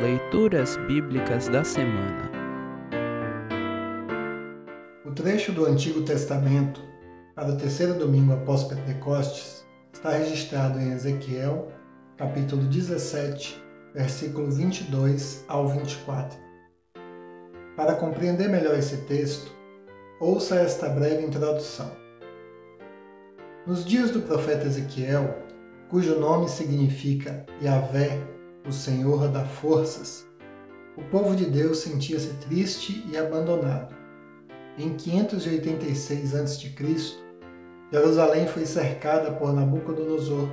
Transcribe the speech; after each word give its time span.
Leituras 0.00 0.78
Bíblicas 0.86 1.46
da 1.48 1.62
Semana 1.62 2.30
O 5.04 5.10
trecho 5.10 5.52
do 5.52 5.66
Antigo 5.66 6.00
Testamento 6.00 6.80
para 7.34 7.50
o 7.50 7.56
terceiro 7.58 7.92
domingo 7.92 8.32
após 8.32 8.64
Pentecostes 8.64 9.62
está 9.92 10.12
registrado 10.12 10.80
em 10.80 10.92
Ezequiel, 10.92 11.70
capítulo 12.16 12.62
17, 12.62 13.62
versículo 13.92 14.50
22 14.50 15.44
ao 15.46 15.68
24. 15.68 16.38
Para 17.76 17.94
compreender 17.96 18.48
melhor 18.48 18.78
esse 18.78 19.04
texto, 19.04 19.52
ouça 20.18 20.54
esta 20.54 20.88
breve 20.88 21.26
introdução. 21.26 21.94
Nos 23.66 23.84
dias 23.84 24.10
do 24.10 24.22
profeta 24.22 24.64
Ezequiel, 24.64 25.36
cujo 25.90 26.18
nome 26.18 26.48
significa 26.48 27.44
Yahvé, 27.62 28.39
o 28.66 28.72
Senhor 28.72 29.28
dá 29.28 29.44
forças, 29.44 30.26
o 30.96 31.02
povo 31.04 31.34
de 31.34 31.46
Deus 31.46 31.78
sentia-se 31.78 32.34
triste 32.34 33.04
e 33.10 33.16
abandonado. 33.16 33.94
Em 34.76 34.94
586 34.94 36.34
a.C., 36.34 36.74
Jerusalém 37.92 38.46
foi 38.46 38.66
cercada 38.66 39.32
por 39.32 39.52
Nabucodonosor 39.52 40.48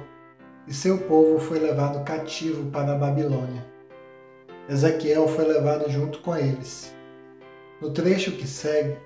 e 0.68 0.74
seu 0.74 0.98
povo 1.00 1.40
foi 1.40 1.60
levado 1.60 2.04
cativo 2.04 2.70
para 2.72 2.94
a 2.94 2.98
Babilônia. 2.98 3.66
Ezequiel 4.70 5.28
foi 5.28 5.46
levado 5.46 5.90
junto 5.90 6.20
com 6.20 6.36
eles. 6.36 6.96
No 7.82 7.92
trecho 7.92 8.32
que 8.32 8.48
segue, 8.48 8.98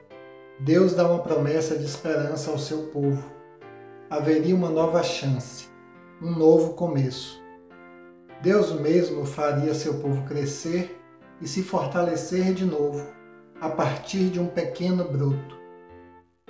Deus 0.60 0.94
dá 0.94 1.08
uma 1.08 1.24
promessa 1.24 1.78
de 1.78 1.86
esperança 1.86 2.52
ao 2.52 2.58
seu 2.58 2.84
povo. 2.88 3.24
Haveria 4.10 4.56
uma 4.56 4.70
nova 4.70 5.04
chance, 5.04 5.68
um 6.22 6.32
novo 6.32 6.74
começo. 6.74 7.41
Deus 8.42 8.72
mesmo 8.72 9.24
faria 9.24 9.74
seu 9.76 10.00
povo 10.00 10.24
crescer 10.26 11.00
e 11.40 11.48
se 11.48 11.62
fortalecer 11.62 12.54
de 12.54 12.66
novo, 12.66 13.06
a 13.60 13.70
partir 13.70 14.30
de 14.30 14.40
um 14.40 14.48
pequeno 14.48 15.04
broto. 15.04 15.56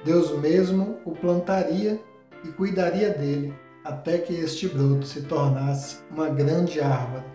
Deus 0.03 0.31
mesmo 0.39 0.99
o 1.05 1.11
plantaria 1.11 1.99
e 2.45 2.47
cuidaria 2.47 3.09
dele 3.09 3.53
até 3.83 4.17
que 4.17 4.33
este 4.33 4.69
broto 4.69 5.05
se 5.05 5.23
tornasse 5.23 5.97
uma 6.09 6.29
grande 6.29 6.79
árvore. 6.79 7.25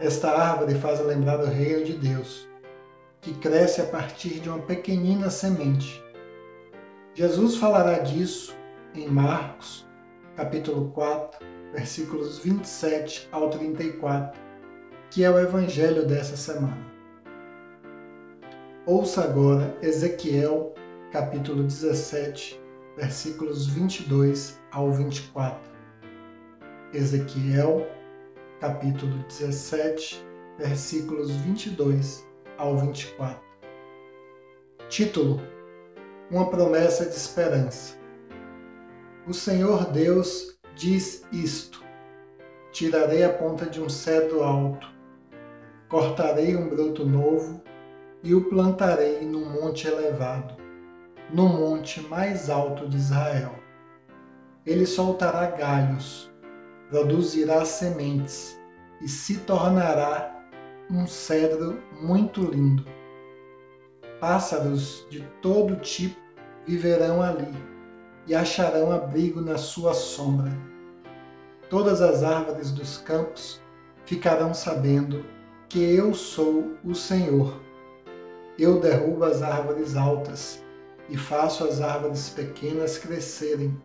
Esta 0.00 0.30
árvore 0.30 0.74
faz 0.74 1.00
lembrar 1.00 1.38
o 1.38 1.46
reino 1.46 1.84
de 1.84 1.92
Deus, 1.92 2.48
que 3.20 3.32
cresce 3.34 3.80
a 3.80 3.86
partir 3.86 4.40
de 4.40 4.48
uma 4.48 4.58
pequenina 4.58 5.30
semente. 5.30 6.02
Jesus 7.14 7.56
falará 7.56 7.98
disso 7.98 8.56
em 8.92 9.08
Marcos, 9.08 9.85
capítulo 10.36 10.90
4, 10.90 11.46
versículos 11.72 12.38
27 12.38 13.26
ao 13.32 13.48
34, 13.48 14.38
que 15.10 15.24
é 15.24 15.30
o 15.30 15.38
evangelho 15.38 16.06
dessa 16.06 16.36
semana. 16.36 16.86
Ouça 18.84 19.24
agora 19.24 19.76
Ezequiel, 19.82 20.74
capítulo 21.10 21.64
17, 21.64 22.60
versículos 22.96 23.66
22 23.66 24.60
ao 24.70 24.92
24. 24.92 25.58
Ezequiel, 26.92 27.86
capítulo 28.60 29.24
17, 29.28 30.22
versículos 30.58 31.30
22 31.30 32.26
ao 32.58 32.76
24. 32.76 33.40
Título: 34.88 35.40
Uma 36.30 36.50
promessa 36.50 37.06
de 37.06 37.16
esperança. 37.16 38.05
O 39.28 39.34
Senhor 39.34 39.90
Deus 39.90 40.56
diz 40.76 41.26
isto: 41.32 41.82
Tirarei 42.70 43.24
a 43.24 43.32
ponta 43.32 43.66
de 43.66 43.82
um 43.82 43.88
cedro 43.88 44.44
alto, 44.44 44.86
cortarei 45.88 46.54
um 46.54 46.68
broto 46.68 47.04
novo 47.04 47.60
e 48.22 48.36
o 48.36 48.48
plantarei 48.48 49.22
num 49.22 49.50
monte 49.50 49.88
elevado, 49.88 50.54
no 51.28 51.48
monte 51.48 52.00
mais 52.02 52.48
alto 52.48 52.88
de 52.88 52.98
Israel. 52.98 53.56
Ele 54.64 54.86
soltará 54.86 55.50
galhos, 55.50 56.30
produzirá 56.88 57.64
sementes 57.64 58.56
e 59.02 59.08
se 59.08 59.38
tornará 59.38 60.40
um 60.88 61.04
cedro 61.04 61.82
muito 62.00 62.42
lindo. 62.42 62.84
Pássaros 64.20 65.04
de 65.10 65.22
todo 65.42 65.74
tipo 65.80 66.16
viverão 66.64 67.20
ali 67.20 67.75
e 68.26 68.34
acharão 68.34 68.90
abrigo 68.90 69.40
na 69.40 69.56
sua 69.56 69.94
sombra. 69.94 70.50
Todas 71.68 72.00
as 72.00 72.22
árvores 72.22 72.70
dos 72.70 72.98
campos 72.98 73.60
ficarão 74.04 74.54
sabendo 74.54 75.24
que 75.68 75.80
eu 75.80 76.14
sou 76.14 76.76
o 76.84 76.94
Senhor. 76.94 77.60
Eu 78.58 78.80
derrubo 78.80 79.24
as 79.24 79.42
árvores 79.42 79.96
altas 79.96 80.62
e 81.08 81.16
faço 81.16 81.64
as 81.64 81.80
árvores 81.80 82.28
pequenas 82.30 82.98
crescerem. 82.98 83.76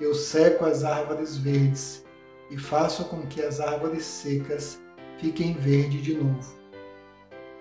Eu 0.00 0.14
seco 0.14 0.64
as 0.64 0.84
árvores 0.84 1.36
verdes 1.36 2.04
e 2.50 2.56
faço 2.56 3.04
com 3.04 3.26
que 3.26 3.42
as 3.42 3.60
árvores 3.60 4.04
secas 4.04 4.80
fiquem 5.18 5.54
verdes 5.54 6.02
de 6.02 6.14
novo. 6.14 6.58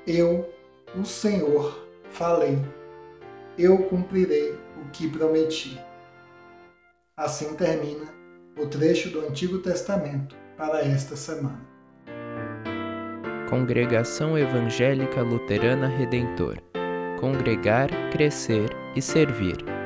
Eu, 0.06 0.50
o 0.96 1.04
Senhor, 1.04 1.86
falei. 2.10 2.58
Eu 3.58 3.78
cumprirei 3.84 4.52
o 4.52 4.90
que 4.92 5.10
prometi. 5.10 5.80
Assim 7.16 7.56
termina 7.56 8.06
o 8.58 8.68
trecho 8.68 9.10
do 9.10 9.28
Antigo 9.28 9.60
Testamento 9.60 10.36
para 10.56 10.82
esta 10.82 11.16
semana. 11.16 11.66
Congregação 13.50 14.38
Evangélica 14.38 15.22
Luterana 15.22 15.88
Redentor 15.88 16.58
Congregar, 17.20 17.90
Crescer 18.12 18.70
e 18.96 19.02
Servir. 19.02 19.77